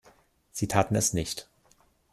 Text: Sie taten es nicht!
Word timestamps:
Sie 0.51 0.67
taten 0.67 0.95
es 0.95 1.13
nicht! 1.13 1.47